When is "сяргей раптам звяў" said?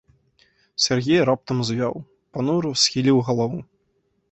0.85-1.93